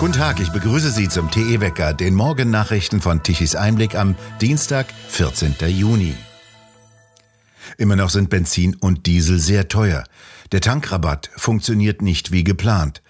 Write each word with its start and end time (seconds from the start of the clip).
Guten 0.00 0.14
Tag, 0.14 0.40
ich 0.40 0.50
begrüße 0.50 0.90
Sie 0.90 1.10
zum 1.10 1.30
TE 1.30 1.60
Wecker, 1.60 1.92
den 1.92 2.14
Morgennachrichten 2.14 3.02
von 3.02 3.22
Tichys 3.22 3.54
Einblick 3.54 3.94
am 3.94 4.14
Dienstag, 4.40 4.86
14. 5.08 5.56
Juni. 5.68 6.14
Immer 7.76 7.96
noch 7.96 8.08
sind 8.08 8.30
Benzin 8.30 8.74
und 8.76 9.04
Diesel 9.04 9.38
sehr 9.38 9.68
teuer. 9.68 10.04
Der 10.52 10.62
Tankrabatt 10.62 11.30
funktioniert 11.36 12.00
nicht 12.00 12.32
wie 12.32 12.44
geplant. 12.44 13.02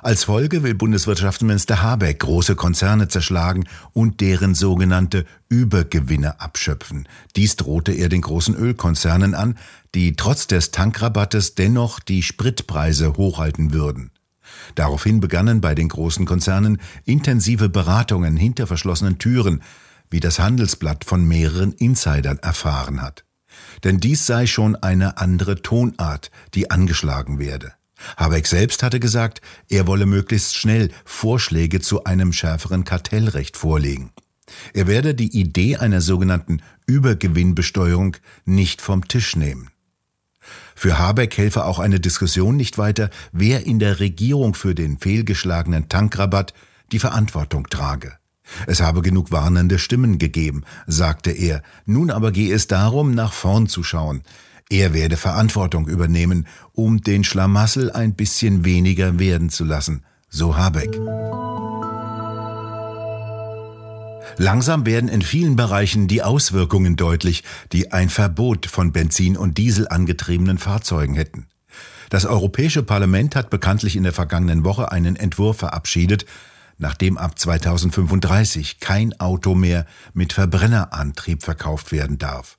Als 0.00 0.24
Folge 0.24 0.62
will 0.62 0.74
Bundeswirtschaftsminister 0.74 1.82
Habeck 1.82 2.20
große 2.20 2.56
Konzerne 2.56 3.08
zerschlagen 3.08 3.68
und 3.92 4.22
deren 4.22 4.54
sogenannte 4.54 5.26
Übergewinne 5.50 6.40
abschöpfen. 6.40 7.06
Dies 7.36 7.56
drohte 7.56 7.92
er 7.92 8.08
den 8.08 8.22
großen 8.22 8.54
Ölkonzernen 8.54 9.34
an, 9.34 9.58
die 9.94 10.16
trotz 10.16 10.46
des 10.46 10.70
Tankrabattes 10.70 11.56
dennoch 11.56 12.00
die 12.00 12.22
Spritpreise 12.22 13.18
hochhalten 13.18 13.74
würden. 13.74 14.12
Daraufhin 14.74 15.20
begannen 15.20 15.60
bei 15.60 15.74
den 15.74 15.88
großen 15.88 16.26
Konzernen 16.26 16.78
intensive 17.04 17.68
Beratungen 17.68 18.36
hinter 18.36 18.66
verschlossenen 18.66 19.18
Türen, 19.18 19.62
wie 20.10 20.20
das 20.20 20.38
Handelsblatt 20.38 21.04
von 21.04 21.26
mehreren 21.26 21.72
Insidern 21.72 22.38
erfahren 22.38 23.02
hat. 23.02 23.24
Denn 23.84 23.98
dies 23.98 24.26
sei 24.26 24.46
schon 24.46 24.76
eine 24.76 25.18
andere 25.18 25.62
Tonart, 25.62 26.30
die 26.54 26.70
angeschlagen 26.70 27.38
werde. 27.38 27.72
Habeck 28.16 28.46
selbst 28.46 28.82
hatte 28.82 29.00
gesagt, 29.00 29.40
er 29.68 29.86
wolle 29.86 30.06
möglichst 30.06 30.54
schnell 30.54 30.90
Vorschläge 31.04 31.80
zu 31.80 32.04
einem 32.04 32.32
schärferen 32.32 32.84
Kartellrecht 32.84 33.56
vorlegen. 33.56 34.10
Er 34.72 34.86
werde 34.86 35.14
die 35.14 35.38
Idee 35.38 35.76
einer 35.76 36.00
sogenannten 36.00 36.62
Übergewinnbesteuerung 36.86 38.16
nicht 38.44 38.80
vom 38.80 39.06
Tisch 39.08 39.36
nehmen. 39.36 39.70
Für 40.74 40.98
Habeck 40.98 41.36
helfe 41.36 41.64
auch 41.64 41.78
eine 41.78 42.00
Diskussion 42.00 42.56
nicht 42.56 42.78
weiter, 42.78 43.10
wer 43.32 43.66
in 43.66 43.78
der 43.78 44.00
Regierung 44.00 44.54
für 44.54 44.74
den 44.74 44.98
fehlgeschlagenen 44.98 45.88
Tankrabatt 45.88 46.54
die 46.92 46.98
Verantwortung 46.98 47.68
trage. 47.68 48.18
Es 48.66 48.80
habe 48.80 49.02
genug 49.02 49.30
warnende 49.30 49.78
Stimmen 49.78 50.18
gegeben, 50.18 50.64
sagte 50.86 51.30
er. 51.30 51.62
Nun 51.84 52.10
aber 52.10 52.32
gehe 52.32 52.54
es 52.54 52.66
darum, 52.66 53.12
nach 53.14 53.32
vorn 53.32 53.66
zu 53.66 53.82
schauen. 53.82 54.22
Er 54.70 54.92
werde 54.92 55.16
Verantwortung 55.16 55.88
übernehmen, 55.88 56.46
um 56.72 57.00
den 57.00 57.24
Schlamassel 57.24 57.90
ein 57.90 58.14
bisschen 58.14 58.64
weniger 58.64 59.18
werden 59.18 59.48
zu 59.48 59.64
lassen, 59.64 60.04
so 60.28 60.56
Habeck. 60.56 60.98
Langsam 64.36 64.86
werden 64.86 65.08
in 65.08 65.22
vielen 65.22 65.56
Bereichen 65.56 66.08
die 66.08 66.22
Auswirkungen 66.22 66.96
deutlich, 66.96 67.44
die 67.72 67.92
ein 67.92 68.08
Verbot 68.08 68.66
von 68.66 68.92
Benzin 68.92 69.36
und 69.36 69.58
Diesel 69.58 69.88
angetriebenen 69.88 70.58
Fahrzeugen 70.58 71.14
hätten. 71.14 71.46
Das 72.10 72.24
Europäische 72.24 72.82
Parlament 72.82 73.36
hat 73.36 73.50
bekanntlich 73.50 73.96
in 73.96 74.02
der 74.02 74.12
vergangenen 74.12 74.64
Woche 74.64 74.90
einen 74.92 75.16
Entwurf 75.16 75.58
verabschiedet, 75.58 76.24
nachdem 76.78 77.18
ab 77.18 77.38
2035 77.38 78.80
kein 78.80 79.18
Auto 79.20 79.54
mehr 79.54 79.84
mit 80.14 80.32
Verbrennerantrieb 80.32 81.42
verkauft 81.42 81.92
werden 81.92 82.18
darf. 82.18 82.58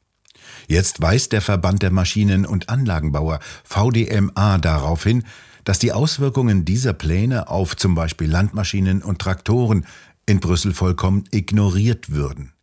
Jetzt 0.68 1.02
weist 1.02 1.32
der 1.32 1.42
Verband 1.42 1.82
der 1.82 1.92
Maschinen- 1.92 2.46
und 2.46 2.70
Anlagenbauer 2.70 3.40
VDMA 3.64 4.58
darauf 4.58 5.04
hin, 5.04 5.24
dass 5.64 5.80
die 5.80 5.94
Auswirkungen 5.94 6.66
dieser 6.66 6.94
Pläne 6.94 7.48
auf 7.48 7.76
zum 7.76 7.96
Beispiel 7.96 8.30
Landmaschinen 8.30 9.04
und 9.04 9.20
Traktoren 9.20 9.86
in 10.30 10.40
Brüssel 10.40 10.74
vollkommen 10.74 11.24
ignoriert 11.32 12.12
würden. 12.12 12.54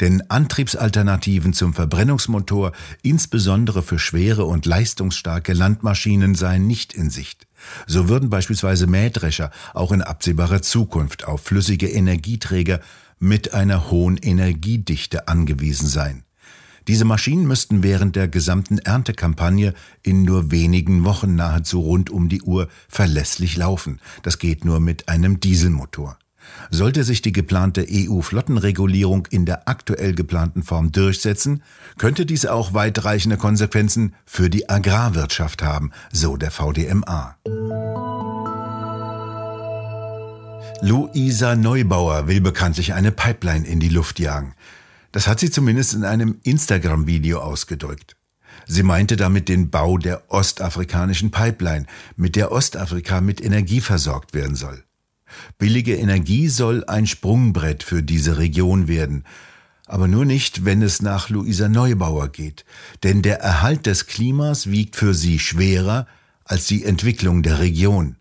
Denn 0.00 0.22
Antriebsalternativen 0.30 1.52
zum 1.52 1.74
Verbrennungsmotor, 1.74 2.72
insbesondere 3.02 3.82
für 3.82 3.98
schwere 3.98 4.44
und 4.44 4.66
leistungsstarke 4.66 5.52
Landmaschinen, 5.52 6.34
seien 6.34 6.66
nicht 6.66 6.92
in 6.92 7.10
Sicht. 7.10 7.46
So 7.86 8.08
würden 8.08 8.30
beispielsweise 8.30 8.86
Mähdrescher 8.86 9.50
auch 9.72 9.92
in 9.92 10.02
absehbarer 10.02 10.62
Zukunft 10.62 11.26
auf 11.26 11.42
flüssige 11.42 11.88
Energieträger 11.88 12.80
mit 13.18 13.54
einer 13.54 13.90
hohen 13.90 14.16
Energiedichte 14.16 15.28
angewiesen 15.28 15.88
sein. 15.88 16.24
Diese 16.86 17.06
Maschinen 17.06 17.46
müssten 17.46 17.82
während 17.82 18.14
der 18.14 18.28
gesamten 18.28 18.78
Erntekampagne 18.78 19.72
in 20.02 20.22
nur 20.22 20.50
wenigen 20.50 21.04
Wochen 21.04 21.34
nahezu 21.34 21.80
rund 21.80 22.10
um 22.10 22.28
die 22.28 22.42
Uhr 22.42 22.68
verlässlich 22.88 23.56
laufen. 23.56 24.00
Das 24.22 24.38
geht 24.38 24.66
nur 24.66 24.80
mit 24.80 25.08
einem 25.08 25.40
Dieselmotor. 25.40 26.18
Sollte 26.70 27.04
sich 27.04 27.22
die 27.22 27.32
geplante 27.32 27.86
EU-Flottenregulierung 27.88 29.26
in 29.30 29.46
der 29.46 29.68
aktuell 29.68 30.14
geplanten 30.14 30.62
Form 30.62 30.92
durchsetzen, 30.92 31.62
könnte 31.98 32.26
dies 32.26 32.46
auch 32.46 32.74
weitreichende 32.74 33.36
Konsequenzen 33.36 34.14
für 34.24 34.50
die 34.50 34.68
Agrarwirtschaft 34.68 35.62
haben, 35.62 35.90
so 36.12 36.36
der 36.36 36.50
VDMA. 36.50 37.36
Luisa 40.80 41.56
Neubauer 41.56 42.26
will 42.26 42.40
bekanntlich 42.40 42.92
eine 42.92 43.10
Pipeline 43.10 43.66
in 43.66 43.80
die 43.80 43.88
Luft 43.88 44.18
jagen. 44.18 44.54
Das 45.12 45.28
hat 45.28 45.40
sie 45.40 45.50
zumindest 45.50 45.94
in 45.94 46.04
einem 46.04 46.40
Instagram-Video 46.42 47.38
ausgedrückt. 47.38 48.16
Sie 48.66 48.82
meinte 48.82 49.16
damit 49.16 49.48
den 49.48 49.70
Bau 49.70 49.98
der 49.98 50.30
ostafrikanischen 50.30 51.30
Pipeline, 51.30 51.86
mit 52.16 52.36
der 52.36 52.52
Ostafrika 52.52 53.20
mit 53.20 53.42
Energie 53.42 53.80
versorgt 53.80 54.34
werden 54.34 54.56
soll. 54.56 54.84
Billige 55.58 55.96
Energie 55.96 56.48
soll 56.48 56.84
ein 56.84 57.06
Sprungbrett 57.06 57.82
für 57.82 58.02
diese 58.02 58.38
Region 58.38 58.88
werden. 58.88 59.24
Aber 59.86 60.08
nur 60.08 60.24
nicht, 60.24 60.64
wenn 60.64 60.82
es 60.82 61.02
nach 61.02 61.28
Luisa 61.28 61.68
Neubauer 61.68 62.28
geht. 62.28 62.64
Denn 63.02 63.22
der 63.22 63.40
Erhalt 63.40 63.86
des 63.86 64.06
Klimas 64.06 64.70
wiegt 64.70 64.96
für 64.96 65.14
sie 65.14 65.38
schwerer 65.38 66.06
als 66.44 66.66
die 66.66 66.84
Entwicklung 66.84 67.42
der 67.42 67.58
Region. 67.58 68.16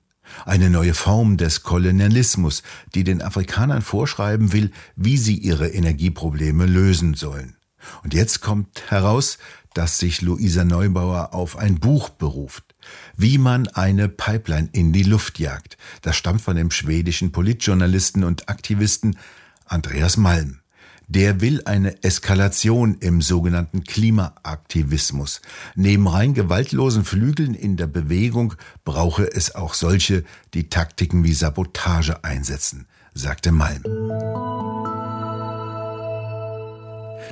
Eine 0.46 0.70
neue 0.70 0.94
Form 0.94 1.38
des 1.38 1.64
Kolonialismus, 1.64 2.64
die 2.96 3.04
den 3.04 3.22
Afrikanern 3.22 3.82
vorschreiben 3.82 4.52
will, 4.52 4.72
wie 4.96 5.18
sie 5.18 5.38
ihre 5.38 5.68
Energieprobleme 5.68 6.66
lösen 6.66 7.14
sollen. 7.14 7.56
Und 8.04 8.14
jetzt 8.14 8.42
kommt 8.42 8.90
heraus, 8.90 9.38
dass 9.74 10.00
sich 10.00 10.22
Luisa 10.22 10.64
Neubauer 10.64 11.34
auf 11.34 11.58
ein 11.58 11.80
Buch 11.80 12.10
beruft 12.10 12.73
wie 13.16 13.38
man 13.38 13.68
eine 13.68 14.10
Pipeline 14.10 14.70
in 14.72 14.94
die 14.94 15.04
Luft 15.04 15.40
jagt. 15.40 15.78
Das 16.02 16.16
stammt 16.16 16.42
von 16.42 16.56
dem 16.56 16.72
schwedischen 16.72 17.32
Politjournalisten 17.32 18.24
und 18.24 18.50
Aktivisten 18.50 19.18
Andreas 19.66 20.18
Malm. 20.18 20.60
Der 21.08 21.42
will 21.42 21.62
eine 21.66 22.02
Eskalation 22.04 22.96
im 23.00 23.22
sogenannten 23.22 23.84
Klimaaktivismus. 23.84 25.42
Neben 25.76 26.08
rein 26.08 26.34
gewaltlosen 26.34 27.04
Flügeln 27.04 27.54
in 27.54 27.76
der 27.76 27.88
Bewegung 27.88 28.56
brauche 28.86 29.26
es 29.32 29.54
auch 29.54 29.74
solche, 29.74 30.24
die 30.54 30.70
Taktiken 30.70 31.24
wie 31.24 31.34
Sabotage 31.34 32.24
einsetzen, 32.24 32.88
sagte 33.14 33.52
Malm. 33.52 33.84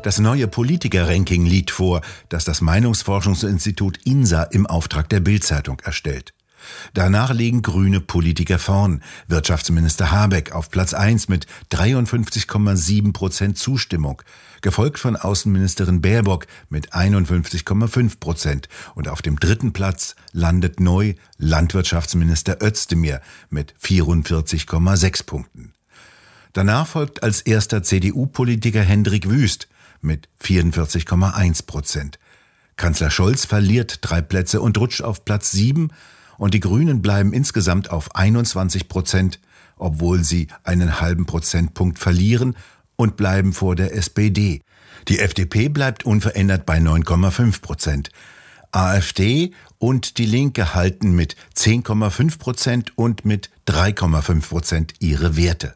Das 0.03 0.19
neue 0.19 0.47
Politiker-Ranking 0.47 1.45
liegt 1.45 1.71
vor, 1.71 2.01
das 2.29 2.45
das 2.45 2.61
Meinungsforschungsinstitut 2.61 3.99
INSA 4.05 4.43
im 4.43 4.65
Auftrag 4.65 5.09
der 5.09 5.19
Bildzeitung 5.19 5.79
erstellt. 5.81 6.33
Danach 6.93 7.33
liegen 7.33 7.61
grüne 7.61 7.99
Politiker 7.99 8.59
vorn. 8.59 9.01
Wirtschaftsminister 9.27 10.11
Habeck 10.11 10.51
auf 10.51 10.69
Platz 10.69 10.93
1 10.93 11.27
mit 11.27 11.47
53,7 11.71 13.13
Prozent 13.13 13.57
Zustimmung, 13.57 14.21
gefolgt 14.61 14.99
von 14.99 15.15
Außenministerin 15.15 16.01
Baerbock 16.01 16.47
mit 16.69 16.93
51,5 16.93 18.19
Prozent. 18.19 18.69
Und 18.95 19.07
auf 19.07 19.21
dem 19.21 19.39
dritten 19.39 19.73
Platz 19.73 20.15
landet 20.31 20.79
neu 20.79 21.15
Landwirtschaftsminister 21.37 22.61
Özdemir 22.61 23.21
mit 23.49 23.73
44,6 23.81 25.25
Punkten. 25.25 25.73
Danach 26.53 26.85
folgt 26.85 27.23
als 27.23 27.41
erster 27.41 27.81
CDU-Politiker 27.81 28.81
Hendrik 28.81 29.29
Wüst 29.29 29.69
mit 30.03 30.29
44,1 30.43 31.65
Prozent. 31.65 32.19
Kanzler 32.75 33.11
Scholz 33.11 33.45
verliert 33.45 33.99
drei 34.01 34.21
Plätze 34.21 34.61
und 34.61 34.77
rutscht 34.77 35.01
auf 35.01 35.25
Platz 35.25 35.51
sieben 35.51 35.89
und 36.37 36.53
die 36.53 36.59
Grünen 36.59 37.01
bleiben 37.01 37.33
insgesamt 37.33 37.91
auf 37.91 38.15
21 38.15 38.87
Prozent, 38.87 39.39
obwohl 39.77 40.23
sie 40.23 40.47
einen 40.63 40.99
halben 40.99 41.25
Prozentpunkt 41.25 41.99
verlieren 41.99 42.55
und 42.95 43.17
bleiben 43.17 43.53
vor 43.53 43.75
der 43.75 43.95
SPD. 43.95 44.61
Die 45.07 45.19
FDP 45.19 45.69
bleibt 45.69 46.05
unverändert 46.05 46.65
bei 46.65 46.77
9,5 46.77 47.61
Prozent. 47.61 48.09
AfD 48.71 49.53
und 49.77 50.17
die 50.17 50.25
Linke 50.25 50.73
halten 50.73 51.11
mit 51.11 51.35
10,5 51.55 52.39
Prozent 52.39 52.97
und 52.97 53.25
mit 53.25 53.49
3,5 53.67 54.49
Prozent 54.49 54.93
ihre 54.99 55.35
Werte. 55.35 55.75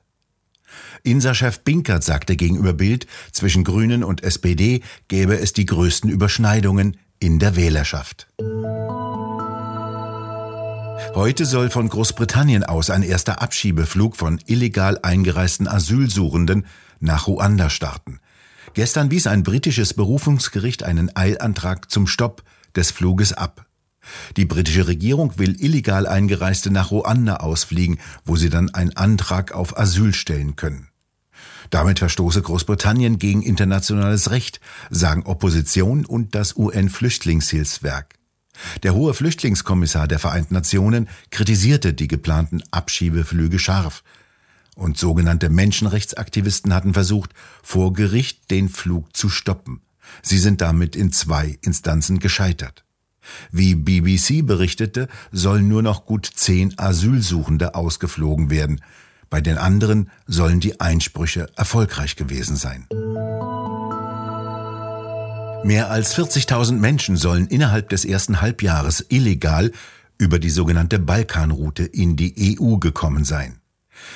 INSA-Chef 1.04 1.60
Binkert 1.62 2.04
sagte 2.04 2.36
gegenüber 2.36 2.74
Bild, 2.74 3.08
zwischen 3.32 3.64
Grünen 3.64 4.04
und 4.04 4.24
SPD 4.24 4.82
gäbe 5.08 5.38
es 5.40 5.54
die 5.54 5.66
größten 5.66 6.10
Überschneidungen 6.10 6.98
in 7.20 7.40
der 7.40 7.56
Wählerschaft. 7.56 8.28
Heute 11.14 11.46
soll 11.46 11.70
von 11.70 11.88
Großbritannien 11.88 12.64
aus 12.64 12.90
ein 12.90 13.04
erster 13.04 13.42
Abschiebeflug 13.42 14.16
von 14.16 14.40
illegal 14.48 15.00
eingereisten 15.02 15.68
Asylsuchenden 15.68 16.66
nach 17.00 17.28
Ruanda 17.28 17.70
starten. 17.70 18.20
Gestern 18.74 19.12
wies 19.12 19.28
ein 19.28 19.44
britisches 19.44 19.94
Berufungsgericht 19.94 20.84
einen 20.84 21.16
Eilantrag 21.16 21.90
zum 21.90 22.08
Stopp 22.08 22.44
des 22.76 22.92
Fluges 22.92 23.32
ab. 23.32 23.66
Die 24.38 24.46
britische 24.46 24.88
Regierung 24.88 25.38
will 25.38 25.62
illegal 25.62 26.08
Eingereiste 26.08 26.72
nach 26.72 26.92
Ruanda 26.92 27.38
ausfliegen, 27.38 28.00
wo 28.26 28.36
sie 28.36 28.50
dann 28.50 28.74
einen 28.74 28.96
Antrag 28.96 29.52
auf 29.54 29.78
Asyl 29.78 30.14
stellen 30.14 30.56
können. 30.56 30.90
Damit 31.70 32.00
verstoße 32.00 32.42
Großbritannien 32.42 33.18
gegen 33.20 33.42
internationales 33.42 34.32
Recht, 34.32 34.60
sagen 34.90 35.24
Opposition 35.24 36.06
und 36.06 36.36
das 36.36 36.56
UN-Flüchtlingshilfswerk. 36.56 38.16
Der 38.84 38.94
hohe 38.94 39.14
Flüchtlingskommissar 39.14 40.08
der 40.08 40.20
Vereinten 40.20 40.54
Nationen 40.54 41.10
kritisierte 41.30 41.94
die 41.94 42.08
geplanten 42.08 42.64
Abschiebeflüge 42.72 43.60
scharf. 43.60 44.04
Und 44.76 44.98
sogenannte 44.98 45.50
Menschenrechtsaktivisten 45.50 46.74
hatten 46.74 46.94
versucht, 46.94 47.32
vor 47.64 47.94
Gericht 47.94 48.52
den 48.52 48.70
Flug 48.70 49.16
zu 49.16 49.30
stoppen. 49.30 49.82
Sie 50.22 50.38
sind 50.38 50.62
damit 50.62 50.96
in 50.96 51.12
zwei 51.12 51.58
Instanzen 51.62 52.20
gescheitert. 52.20 52.84
Wie 53.52 53.76
BBC 53.76 54.46
berichtete, 54.46 55.08
sollen 55.32 55.68
nur 55.68 55.82
noch 55.82 56.06
gut 56.06 56.30
zehn 56.34 56.74
Asylsuchende 56.78 57.76
ausgeflogen 57.76 58.50
werden. 58.50 58.82
Bei 59.30 59.42
den 59.42 59.58
anderen 59.58 60.10
sollen 60.28 60.60
die 60.60 60.80
Einsprüche 60.80 61.50
erfolgreich 61.56 62.16
gewesen 62.16 62.56
sein. 62.56 62.88
Mehr 65.66 65.90
als 65.90 66.16
40.000 66.16 66.74
Menschen 66.74 67.18
sollen 67.18 67.48
innerhalb 67.48 67.90
des 67.90 68.06
ersten 68.06 68.40
Halbjahres 68.42 69.04
illegal 69.10 69.72
über 70.20 70.38
die 70.38 70.52
sogenannte 70.52 71.00
Balkanroute 71.00 71.84
in 71.84 72.16
die 72.16 72.60
EU 72.60 72.78
gekommen 72.78 73.24
sein. 73.24 73.60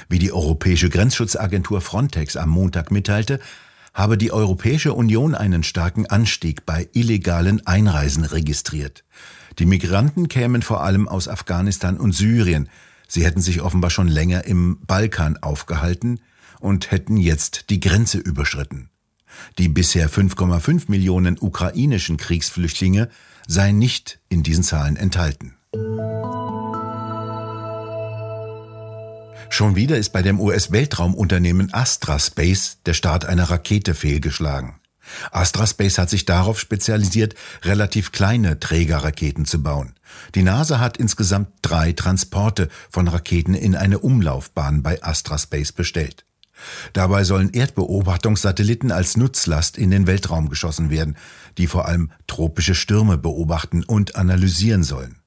Wie 0.10 0.20
die 0.20 0.32
Europäische 0.32 0.90
Grenzschutzagentur 0.90 1.82
Frontex 1.82 2.38
am 2.38 2.50
Montag 2.50 2.92
mitteilte, 2.92 3.40
habe 3.94 4.18
die 4.18 4.32
Europäische 4.32 4.94
Union 4.94 5.36
einen 5.36 5.64
starken 5.64 6.06
Anstieg 6.06 6.66
bei 6.66 6.90
illegalen 6.94 7.66
Einreisen 7.66 8.26
registriert. 8.26 9.04
Die 9.58 9.66
Migranten 9.66 10.28
kämen 10.28 10.62
vor 10.62 10.84
allem 10.84 11.08
aus 11.08 11.28
Afghanistan 11.28 11.98
und 11.98 12.14
Syrien. 12.14 12.70
Sie 13.08 13.26
hätten 13.26 13.42
sich 13.42 13.62
offenbar 13.62 13.90
schon 13.90 14.08
länger 14.08 14.46
im 14.46 14.80
Balkan 14.86 15.38
aufgehalten 15.38 16.20
und 16.60 16.92
hätten 16.92 17.18
jetzt 17.18 17.70
die 17.70 17.80
Grenze 17.80 18.20
überschritten. 18.20 18.90
Die 19.58 19.70
bisher 19.70 20.10
5,5 20.10 20.86
Millionen 20.88 21.38
ukrainischen 21.40 22.18
Kriegsflüchtlinge 22.18 23.10
seien 23.48 23.78
nicht 23.78 24.20
in 24.30 24.44
diesen 24.44 24.64
Zahlen 24.64 24.96
enthalten. 24.96 25.56
Schon 29.48 29.76
wieder 29.76 29.98
ist 29.98 30.12
bei 30.12 30.22
dem 30.22 30.40
US-Weltraumunternehmen 30.40 31.74
Astra 31.74 32.20
Space 32.20 32.78
der 32.86 32.94
Start 32.94 33.26
einer 33.26 33.50
Rakete 33.50 33.94
fehlgeschlagen. 33.94 34.80
Astra 35.32 35.66
Space 35.66 35.98
hat 35.98 36.10
sich 36.10 36.26
darauf 36.26 36.60
spezialisiert, 36.60 37.36
relativ 37.64 38.12
kleine 38.12 38.60
Trägerraketen 38.60 39.46
zu 39.46 39.64
bauen. 39.64 39.96
Die 40.36 40.44
NASA 40.44 40.80
hat 40.80 40.98
insgesamt 40.98 41.50
drei 41.62 41.94
Transporte 41.94 42.70
von 42.90 43.08
Raketen 43.08 43.54
in 43.54 43.76
eine 43.76 44.00
Umlaufbahn 44.00 44.84
bei 44.84 45.02
Astra 45.04 45.38
Space 45.38 45.72
bestellt. 45.72 46.26
Dabei 46.94 47.24
sollen 47.24 47.52
Erdbeobachtungssatelliten 47.52 48.92
als 48.92 49.16
Nutzlast 49.16 49.78
in 49.78 49.92
den 49.92 50.08
Weltraum 50.08 50.50
geschossen 50.50 50.90
werden, 50.90 51.18
die 51.58 51.68
vor 51.68 51.88
allem 51.88 52.12
tropische 52.28 52.76
Stürme 52.76 53.18
beobachten 53.18 53.84
und 53.84 54.16
analysieren 54.16 54.84
sollen. 54.84 55.19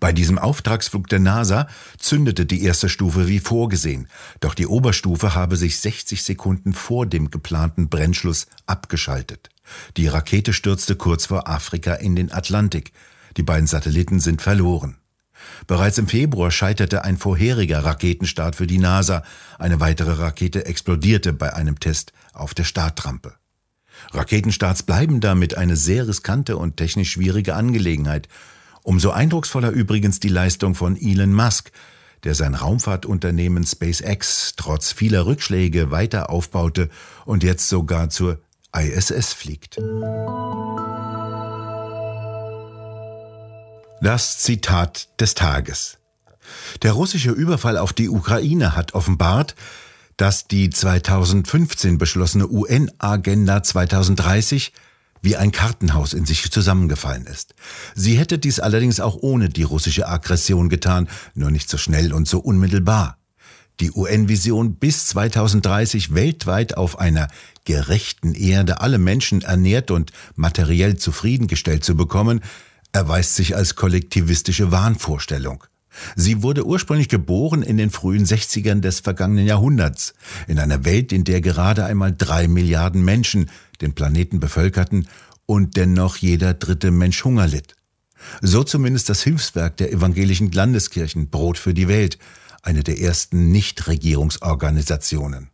Bei 0.00 0.12
diesem 0.12 0.38
Auftragsflug 0.38 1.08
der 1.08 1.20
NASA 1.20 1.68
zündete 1.98 2.46
die 2.46 2.62
erste 2.62 2.88
Stufe 2.88 3.28
wie 3.28 3.40
vorgesehen, 3.40 4.08
doch 4.40 4.54
die 4.54 4.66
Oberstufe 4.66 5.34
habe 5.34 5.56
sich 5.56 5.78
60 5.80 6.22
Sekunden 6.22 6.72
vor 6.72 7.06
dem 7.06 7.30
geplanten 7.30 7.88
Brennschluss 7.88 8.46
abgeschaltet. 8.66 9.50
Die 9.96 10.08
Rakete 10.08 10.52
stürzte 10.52 10.96
kurz 10.96 11.26
vor 11.26 11.48
Afrika 11.48 11.94
in 11.94 12.16
den 12.16 12.32
Atlantik. 12.32 12.92
Die 13.36 13.42
beiden 13.42 13.66
Satelliten 13.66 14.20
sind 14.20 14.42
verloren. 14.42 14.96
Bereits 15.66 15.98
im 15.98 16.08
Februar 16.08 16.50
scheiterte 16.50 17.04
ein 17.04 17.16
vorheriger 17.16 17.84
Raketenstart 17.84 18.56
für 18.56 18.66
die 18.66 18.78
NASA. 18.78 19.22
Eine 19.58 19.80
weitere 19.80 20.12
Rakete 20.12 20.64
explodierte 20.66 21.32
bei 21.32 21.52
einem 21.54 21.80
Test 21.80 22.12
auf 22.32 22.54
der 22.54 22.64
Startrampe. 22.64 23.34
Raketenstarts 24.12 24.82
bleiben 24.82 25.20
damit 25.20 25.56
eine 25.56 25.76
sehr 25.76 26.08
riskante 26.08 26.56
und 26.56 26.76
technisch 26.76 27.12
schwierige 27.12 27.54
Angelegenheit. 27.54 28.28
Umso 28.84 29.10
eindrucksvoller 29.10 29.70
übrigens 29.70 30.20
die 30.20 30.28
Leistung 30.28 30.74
von 30.74 30.94
Elon 30.94 31.32
Musk, 31.32 31.72
der 32.22 32.34
sein 32.34 32.54
Raumfahrtunternehmen 32.54 33.64
SpaceX 33.64 34.52
trotz 34.56 34.92
vieler 34.92 35.24
Rückschläge 35.24 35.90
weiter 35.90 36.28
aufbaute 36.28 36.90
und 37.24 37.42
jetzt 37.42 37.70
sogar 37.70 38.10
zur 38.10 38.40
ISS 38.76 39.32
fliegt. 39.32 39.78
Das 44.02 44.38
Zitat 44.40 45.08
des 45.18 45.34
Tages. 45.34 45.96
Der 46.82 46.92
russische 46.92 47.30
Überfall 47.30 47.78
auf 47.78 47.94
die 47.94 48.10
Ukraine 48.10 48.76
hat 48.76 48.92
offenbart, 48.92 49.54
dass 50.18 50.46
die 50.46 50.68
2015 50.68 51.96
beschlossene 51.96 52.48
UN-Agenda 52.48 53.62
2030 53.62 54.74
wie 55.24 55.36
ein 55.36 55.52
Kartenhaus 55.52 56.12
in 56.12 56.26
sich 56.26 56.50
zusammengefallen 56.50 57.26
ist. 57.26 57.54
Sie 57.94 58.18
hätte 58.18 58.38
dies 58.38 58.60
allerdings 58.60 59.00
auch 59.00 59.16
ohne 59.20 59.48
die 59.48 59.62
russische 59.62 60.06
Aggression 60.06 60.68
getan, 60.68 61.08
nur 61.34 61.50
nicht 61.50 61.68
so 61.70 61.78
schnell 61.78 62.12
und 62.12 62.28
so 62.28 62.38
unmittelbar. 62.38 63.18
Die 63.80 63.90
UN-Vision 63.90 64.76
bis 64.76 65.06
2030 65.06 66.14
weltweit 66.14 66.76
auf 66.76 66.98
einer 66.98 67.28
gerechten 67.64 68.34
Erde 68.34 68.80
alle 68.80 68.98
Menschen 68.98 69.42
ernährt 69.42 69.90
und 69.90 70.12
materiell 70.36 70.96
zufriedengestellt 70.96 71.84
zu 71.84 71.96
bekommen, 71.96 72.40
erweist 72.92 73.34
sich 73.34 73.56
als 73.56 73.74
kollektivistische 73.74 74.70
Wahnvorstellung. 74.70 75.64
Sie 76.16 76.42
wurde 76.42 76.66
ursprünglich 76.66 77.08
geboren 77.08 77.62
in 77.62 77.76
den 77.76 77.90
frühen 77.90 78.24
60ern 78.26 78.80
des 78.80 79.00
vergangenen 79.00 79.46
Jahrhunderts, 79.46 80.14
in 80.46 80.58
einer 80.58 80.84
Welt, 80.84 81.12
in 81.12 81.24
der 81.24 81.40
gerade 81.40 81.84
einmal 81.84 82.14
drei 82.16 82.48
Milliarden 82.48 83.04
Menschen 83.04 83.50
den 83.78 83.94
Planeten 83.94 84.40
bevölkerten 84.40 85.08
und 85.46 85.76
dennoch 85.76 86.16
jeder 86.16 86.54
dritte 86.54 86.90
Mensch 86.90 87.24
Hunger 87.24 87.46
litt. 87.46 87.74
So 88.40 88.64
zumindest 88.64 89.08
das 89.08 89.22
Hilfswerk 89.22 89.76
der 89.76 89.92
evangelischen 89.92 90.50
Landeskirchen 90.50 91.28
Brot 91.28 91.58
für 91.58 91.74
die 91.74 91.88
Welt, 91.88 92.18
eine 92.62 92.82
der 92.82 93.00
ersten 93.00 93.50
Nichtregierungsorganisationen. 93.50 95.50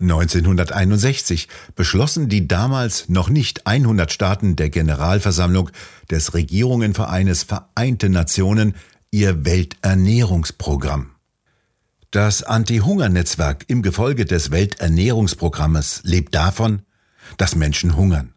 1961 0.00 1.48
beschlossen 1.74 2.28
die 2.28 2.46
damals 2.46 3.08
noch 3.08 3.30
nicht 3.30 3.66
100 3.66 4.12
Staaten 4.12 4.54
der 4.54 4.70
Generalversammlung 4.70 5.70
des 6.10 6.34
Regierungenvereines 6.34 7.42
Vereinte 7.42 8.08
Nationen 8.08 8.74
ihr 9.10 9.44
Welternährungsprogramm. 9.44 11.10
Das 12.10 12.42
Anti-Hunger-Netzwerk 12.42 13.64
im 13.68 13.82
Gefolge 13.82 14.24
des 14.24 14.50
Welternährungsprogrammes 14.50 16.00
lebt 16.04 16.34
davon, 16.34 16.82
dass 17.36 17.54
Menschen 17.54 17.96
hungern. 17.96 18.34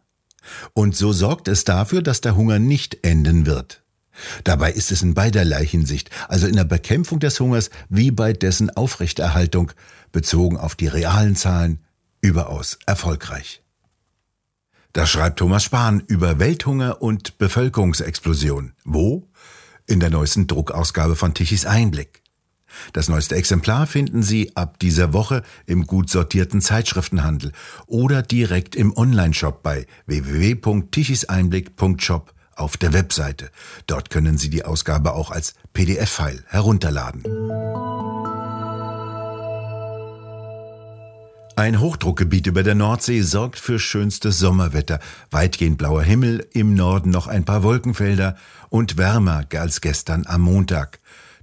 Und 0.74 0.96
so 0.96 1.14
sorgt 1.14 1.48
es 1.48 1.64
dafür, 1.64 2.02
dass 2.02 2.22
der 2.22 2.36
Hunger 2.36 2.60
nicht 2.60 3.06
enden 3.06 3.46
wird. 3.46 3.84
Dabei 4.44 4.72
ist 4.72 4.92
es 4.92 5.02
in 5.02 5.14
beiderlei 5.14 5.66
Hinsicht, 5.66 6.10
also 6.28 6.48
in 6.48 6.56
der 6.56 6.66
Bekämpfung 6.66 7.20
des 7.20 7.40
Hungers 7.40 7.70
wie 7.90 8.12
bei 8.12 8.34
dessen 8.34 8.70
Aufrechterhaltung, 8.70 9.72
bezogen 10.12 10.58
auf 10.58 10.76
die 10.76 10.88
realen 10.88 11.36
Zahlen, 11.36 11.80
überaus 12.22 12.78
erfolgreich. 12.86 13.64
Das 14.94 15.10
schreibt 15.10 15.40
Thomas 15.40 15.64
Spahn 15.64 16.04
über 16.08 16.38
Welthunger 16.40 17.02
und 17.02 17.38
Bevölkerungsexplosion. 17.38 18.74
Wo? 18.84 19.30
In 19.88 20.02
der 20.02 20.10
neuesten 20.10 20.48
Druckausgabe 20.48 21.16
von 21.16 21.34
Tichys 21.34 21.66
Einblick. 21.66 22.21
Das 22.94 23.10
neueste 23.10 23.36
Exemplar 23.36 23.88
finden 23.88 24.24
Sie 24.24 24.56
ab 24.56 24.80
dieser 24.80 25.12
Woche 25.14 25.44
im 25.66 25.88
gut 25.88 26.10
sortierten 26.10 26.62
Zeitschriftenhandel 26.62 27.52
oder 27.88 28.22
direkt 28.22 28.76
im 28.76 28.96
Onlineshop 28.96 29.64
bei 29.64 29.88
www.tichiseinblick.shop 30.06 32.34
auf 32.56 32.78
der 32.78 32.94
Webseite. 32.94 33.50
Dort 33.88 34.10
können 34.10 34.38
Sie 34.38 34.50
die 34.50 34.64
Ausgabe 34.66 35.14
auch 35.14 35.32
als 35.32 35.54
PDF-File 35.74 36.44
herunterladen. 36.48 37.24
Ein 41.56 41.80
Hochdruckgebiet 41.80 42.48
über 42.48 42.64
der 42.64 42.76
Nordsee 42.76 43.22
sorgt 43.22 43.60
für 43.60 43.78
schönstes 43.78 44.40
Sommerwetter, 44.40 45.00
weitgehend 45.30 45.78
blauer 45.78 46.02
Himmel, 46.02 46.48
im 46.54 46.74
Norden 46.74 47.12
noch 47.12 47.28
ein 47.28 47.46
paar 47.46 47.62
Wolkenfelder 47.62 48.36
und 48.70 48.98
wärmer 48.98 49.46
als 49.54 49.82
gestern 49.82 50.26
am 50.26 50.42
Montag. 50.42 51.00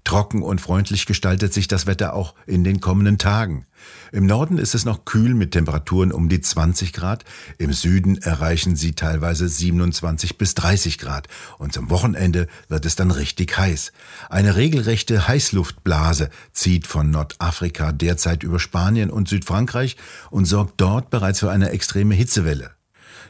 Trocken 0.08 0.42
und 0.42 0.58
freundlich 0.58 1.04
gestaltet 1.04 1.52
sich 1.52 1.68
das 1.68 1.86
Wetter 1.86 2.14
auch 2.14 2.34
in 2.46 2.64
den 2.64 2.80
kommenden 2.80 3.18
Tagen. 3.18 3.66
Im 4.10 4.24
Norden 4.24 4.56
ist 4.56 4.74
es 4.74 4.86
noch 4.86 5.04
kühl 5.04 5.34
mit 5.34 5.52
Temperaturen 5.52 6.12
um 6.12 6.30
die 6.30 6.40
20 6.40 6.94
Grad, 6.94 7.26
im 7.58 7.74
Süden 7.74 8.16
erreichen 8.16 8.74
sie 8.74 8.94
teilweise 8.94 9.46
27 9.46 10.38
bis 10.38 10.54
30 10.54 10.96
Grad 10.96 11.28
und 11.58 11.74
zum 11.74 11.90
Wochenende 11.90 12.46
wird 12.68 12.86
es 12.86 12.96
dann 12.96 13.10
richtig 13.10 13.58
heiß. 13.58 13.92
Eine 14.30 14.56
regelrechte 14.56 15.28
Heißluftblase 15.28 16.30
zieht 16.52 16.86
von 16.86 17.10
Nordafrika 17.10 17.92
derzeit 17.92 18.42
über 18.42 18.60
Spanien 18.60 19.10
und 19.10 19.28
Südfrankreich 19.28 19.98
und 20.30 20.46
sorgt 20.46 20.80
dort 20.80 21.10
bereits 21.10 21.40
für 21.40 21.50
eine 21.50 21.68
extreme 21.68 22.14
Hitzewelle. 22.14 22.70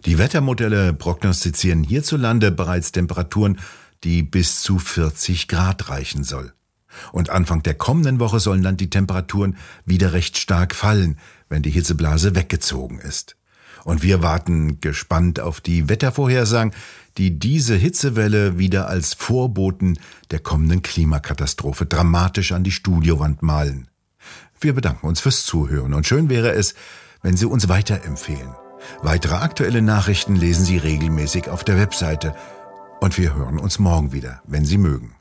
Die 0.04 0.18
Wettermodelle 0.18 0.94
prognostizieren 0.94 1.82
hierzulande 1.82 2.52
bereits 2.52 2.92
Temperaturen 2.92 3.58
die 4.04 4.22
bis 4.22 4.62
zu 4.62 4.78
40 4.78 5.48
Grad 5.48 5.88
reichen 5.88 6.22
soll. 6.22 6.52
Und 7.12 7.30
Anfang 7.30 7.62
der 7.62 7.74
kommenden 7.74 8.20
Woche 8.20 8.40
sollen 8.40 8.62
dann 8.62 8.76
die 8.76 8.90
Temperaturen 8.90 9.56
wieder 9.84 10.12
recht 10.12 10.38
stark 10.38 10.74
fallen, 10.74 11.18
wenn 11.48 11.62
die 11.62 11.70
Hitzeblase 11.70 12.34
weggezogen 12.34 12.98
ist. 12.98 13.36
Und 13.84 14.02
wir 14.02 14.22
warten 14.22 14.80
gespannt 14.80 15.40
auf 15.40 15.60
die 15.60 15.88
Wettervorhersagen, 15.88 16.72
die 17.16 17.38
diese 17.38 17.74
Hitzewelle 17.74 18.58
wieder 18.58 18.88
als 18.88 19.14
Vorboten 19.14 19.98
der 20.30 20.40
kommenden 20.40 20.82
Klimakatastrophe 20.82 21.86
dramatisch 21.86 22.52
an 22.52 22.64
die 22.64 22.70
Studiowand 22.70 23.42
malen. 23.42 23.88
Wir 24.60 24.74
bedanken 24.74 25.06
uns 25.06 25.20
fürs 25.20 25.44
Zuhören 25.44 25.94
und 25.94 26.06
schön 26.06 26.28
wäre 26.28 26.52
es, 26.52 26.74
wenn 27.22 27.36
Sie 27.36 27.46
uns 27.46 27.68
weiterempfehlen. 27.68 28.54
Weitere 29.02 29.36
aktuelle 29.36 29.82
Nachrichten 29.82 30.36
lesen 30.36 30.64
Sie 30.64 30.78
regelmäßig 30.78 31.48
auf 31.48 31.64
der 31.64 31.78
Webseite 31.78 32.34
und 33.00 33.18
wir 33.18 33.34
hören 33.34 33.58
uns 33.58 33.78
morgen 33.78 34.12
wieder, 34.12 34.42
wenn 34.46 34.64
Sie 34.64 34.78
mögen. 34.78 35.17